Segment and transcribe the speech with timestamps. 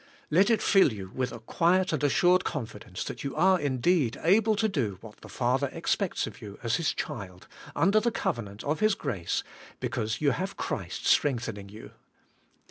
[0.31, 4.55] Let it fill you with a quiet and assured confidence that you are indeed able
[4.55, 8.79] to do what the Father expects of you as His child, under the covenant of
[8.79, 9.43] His grace,
[9.79, 11.91] because you have Christ strengthening you.